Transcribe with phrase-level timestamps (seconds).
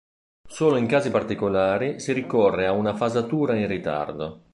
[0.49, 4.45] Solo in casi particolari si ricorre a una fasatura in ritardo.